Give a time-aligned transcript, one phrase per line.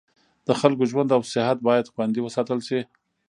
[0.47, 2.79] د خلکو ژوند او صحت باید خوندي وساتل شي.